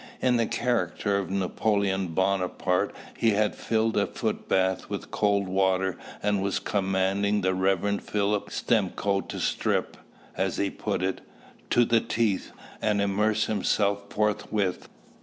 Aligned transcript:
In 0.19 0.37
the 0.37 0.47
character 0.47 1.15
of 1.19 1.29
Napoleon 1.29 2.07
Bonaparte 2.07 2.91
he 3.15 3.33
had 3.33 3.55
filled 3.55 3.95
a 3.95 4.07
footbath 4.07 4.89
with 4.89 5.11
cold 5.11 5.47
water, 5.47 5.95
and 6.23 6.41
was 6.41 6.57
commanding 6.57 7.41
the 7.41 7.53
Rev. 7.53 8.01
Philip 8.03 8.49
Stimcoe 8.49 9.21
to 9.27 9.39
strip 9.39 9.97
as 10.35 10.57
he 10.57 10.71
put 10.71 11.03
it 11.03 11.21
to 11.69 11.85
the 11.85 12.01
teeth, 12.01 12.51
and 12.81 12.99
immerse 12.99 13.45
himself 13.45 14.09
forthwith. 14.11 14.89